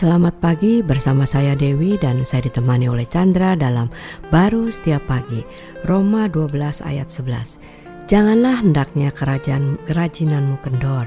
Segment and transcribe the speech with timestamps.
[0.00, 3.92] Selamat pagi bersama saya Dewi dan saya ditemani oleh Chandra dalam
[4.32, 5.44] Baru Setiap Pagi
[5.84, 11.04] Roma 12 ayat 11 Janganlah hendaknya kerajaan kerajinanmu kendor.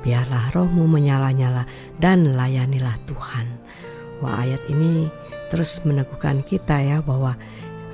[0.00, 1.68] Biarlah rohmu menyala-nyala
[2.00, 3.44] dan layanilah Tuhan.
[4.24, 5.12] Wah ayat ini
[5.52, 7.36] terus meneguhkan kita ya bahwa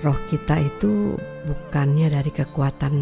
[0.05, 1.17] roh kita itu
[1.47, 2.95] bukannya dari kekuatan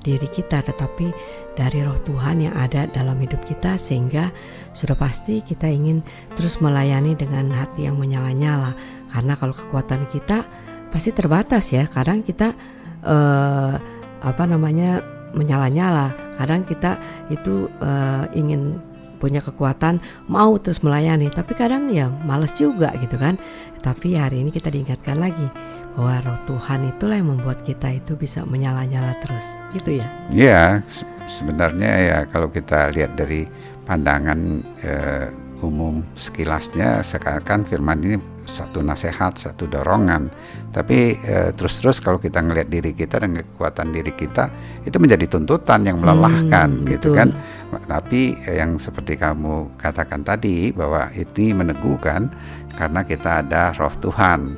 [0.00, 1.12] diri kita tetapi
[1.52, 4.32] dari roh Tuhan yang ada dalam hidup kita sehingga
[4.72, 6.00] sudah pasti kita ingin
[6.32, 8.72] terus melayani dengan hati yang menyala-nyala.
[9.12, 10.48] Karena kalau kekuatan kita
[10.88, 11.84] pasti terbatas ya.
[11.90, 12.56] Kadang kita
[13.04, 13.74] eh,
[14.22, 15.04] apa namanya
[15.36, 16.16] menyala-nyala.
[16.40, 16.96] Kadang kita
[17.28, 18.80] itu eh, ingin
[19.22, 23.38] punya kekuatan mau terus melayani tapi kadang ya males juga gitu kan
[23.78, 25.46] tapi hari ini kita diingatkan lagi
[25.94, 30.82] bahwa roh Tuhan itulah yang membuat kita itu bisa menyala-nyala terus gitu ya Iya
[31.30, 33.46] sebenarnya ya kalau kita lihat dari
[33.86, 34.40] pandangan
[34.82, 35.28] eh,
[35.62, 40.26] umum sekilasnya sekarang firman ini satu nasihat, satu dorongan.
[40.74, 44.50] Tapi eh, terus-terus kalau kita ngelihat diri kita dan kekuatan diri kita
[44.82, 47.18] itu menjadi tuntutan yang melelahkan Hmm, gitu betul.
[47.22, 47.28] kan.
[47.72, 52.28] Tapi eh, yang seperti kamu katakan tadi bahwa itu meneguhkan
[52.76, 54.56] karena kita ada roh Tuhan.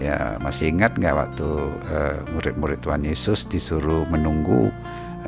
[0.00, 1.48] Ya masih ingat nggak waktu
[1.92, 4.72] eh, murid-murid Tuhan Yesus disuruh menunggu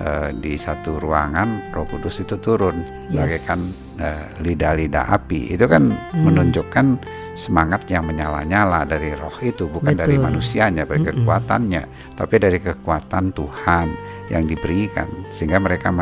[0.00, 2.80] eh, di satu ruangan Roh Kudus itu turun
[3.12, 3.16] Yes.
[3.16, 3.60] bagaikan
[4.00, 5.52] eh, lidah-lidah api.
[5.52, 6.24] Itu kan Hmm.
[6.24, 6.86] menunjukkan
[7.32, 10.26] semangat yang menyala-nyala dari roh itu bukan dari Betul.
[10.28, 11.24] manusianya, dari Mm-mm.
[11.24, 11.82] kekuatannya,
[12.16, 13.86] tapi dari kekuatan Tuhan
[14.28, 15.92] yang diberikan sehingga mereka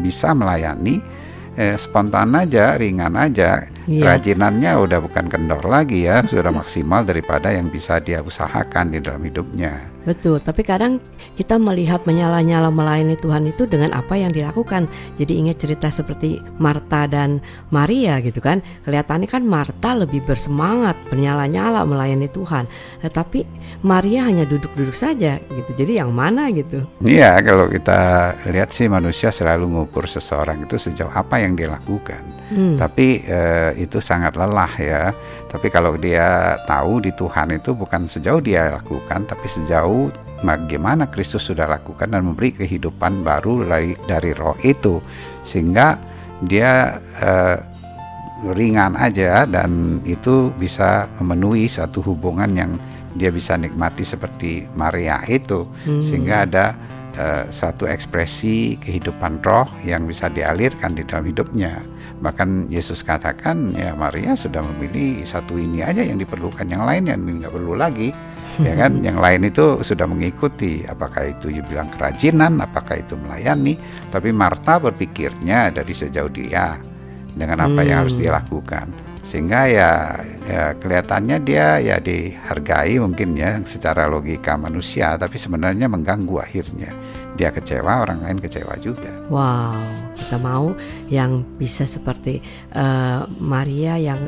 [0.00, 1.00] bisa melayani
[1.56, 3.64] eh, spontan aja, ringan aja.
[3.86, 4.02] Iya.
[4.02, 9.22] Kerajinannya udah bukan kendor lagi ya, sudah maksimal daripada yang bisa dia usahakan di dalam
[9.22, 9.96] hidupnya.
[10.06, 11.02] Betul, tapi kadang
[11.34, 14.86] kita melihat menyala-nyala melayani Tuhan itu dengan apa yang dilakukan.
[15.18, 17.42] Jadi ingat cerita seperti Marta dan
[17.74, 18.62] Maria gitu kan.
[18.86, 22.70] Kelihatannya kan Marta lebih bersemangat, menyala-nyala melayani Tuhan.
[23.02, 23.42] Tetapi
[23.82, 25.70] Maria hanya duduk-duduk saja gitu.
[25.74, 26.86] Jadi yang mana gitu?
[27.02, 27.98] Iya, kalau kita
[28.46, 32.22] lihat sih manusia selalu mengukur seseorang itu sejauh apa yang dia lakukan.
[32.46, 35.12] Hmm, Tapi eh, itu sangat lelah ya.
[35.46, 40.10] Tapi kalau dia tahu di Tuhan itu bukan sejauh dia lakukan, tapi sejauh
[40.42, 45.00] bagaimana Kristus sudah lakukan dan memberi kehidupan baru dari dari Roh itu,
[45.44, 45.96] sehingga
[46.44, 47.56] dia eh,
[48.52, 52.72] ringan aja dan itu bisa memenuhi satu hubungan yang
[53.16, 56.04] dia bisa nikmati seperti Maria itu, hmm.
[56.04, 56.76] sehingga ada
[57.16, 61.80] eh, satu ekspresi kehidupan roh yang bisa dialirkan di dalam hidupnya.
[62.16, 67.20] Bahkan Yesus katakan ya Maria sudah memilih satu ini aja yang diperlukan, yang lain yang
[67.20, 68.08] nggak perlu lagi,
[68.56, 69.00] ya kan?
[69.06, 70.80] Yang lain itu sudah mengikuti.
[70.88, 73.76] Apakah itu you bilang kerajinan, apakah itu melayani?
[74.08, 76.80] Tapi Marta berpikirnya dari sejauh dia
[77.36, 78.22] dengan apa yang harus Hmm.
[78.24, 78.88] dia lakukan,
[79.26, 79.90] sehingga ya,
[80.46, 86.94] ya kelihatannya dia ya dihargai mungkin ya secara logika manusia, tapi sebenarnya mengganggu akhirnya.
[87.36, 89.12] Dia kecewa, orang lain kecewa juga.
[89.28, 89.76] Wow,
[90.16, 90.72] kita mau
[91.12, 92.40] yang bisa seperti
[92.72, 94.22] eh, Maria yang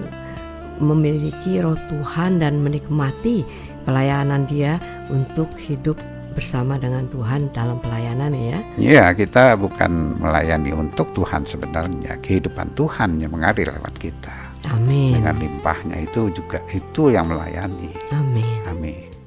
[0.83, 3.47] memiliki roh Tuhan dan menikmati
[3.87, 4.77] pelayanan dia
[5.09, 5.97] untuk hidup
[6.37, 8.59] bersama dengan Tuhan dalam pelayanan ya.
[8.79, 14.48] Ya, kita bukan melayani untuk Tuhan sebenarnya, kehidupan Tuhan yang mengalir lewat kita.
[14.67, 15.21] Amin.
[15.21, 17.95] Dengan limpahnya itu juga itu yang melayani.
[18.11, 18.59] Amin.
[18.67, 19.18] Amin.